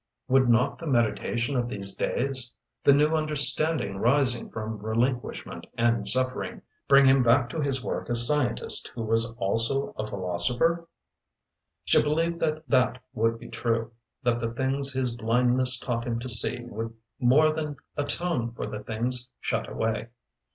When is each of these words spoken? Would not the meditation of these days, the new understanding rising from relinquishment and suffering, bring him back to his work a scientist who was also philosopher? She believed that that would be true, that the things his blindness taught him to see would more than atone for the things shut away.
Would 0.27 0.49
not 0.49 0.79
the 0.79 0.87
meditation 0.87 1.55
of 1.55 1.69
these 1.69 1.95
days, 1.95 2.55
the 2.83 2.91
new 2.91 3.09
understanding 3.09 3.97
rising 3.99 4.49
from 4.49 4.79
relinquishment 4.79 5.67
and 5.77 6.07
suffering, 6.07 6.63
bring 6.87 7.05
him 7.05 7.21
back 7.21 7.49
to 7.51 7.61
his 7.61 7.83
work 7.83 8.09
a 8.09 8.15
scientist 8.15 8.91
who 8.95 9.03
was 9.03 9.29
also 9.37 9.93
philosopher? 9.93 10.87
She 11.85 12.01
believed 12.01 12.39
that 12.39 12.67
that 12.67 12.99
would 13.13 13.37
be 13.37 13.49
true, 13.49 13.91
that 14.23 14.41
the 14.41 14.51
things 14.53 14.91
his 14.91 15.15
blindness 15.15 15.77
taught 15.77 16.07
him 16.07 16.17
to 16.17 16.29
see 16.29 16.63
would 16.65 16.95
more 17.19 17.51
than 17.51 17.75
atone 17.95 18.53
for 18.53 18.65
the 18.65 18.79
things 18.83 19.29
shut 19.39 19.69
away. 19.69 20.07